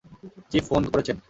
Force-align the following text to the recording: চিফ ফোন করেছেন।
চিফ 0.51 0.63
ফোন 0.69 0.83
করেছেন। 0.91 1.17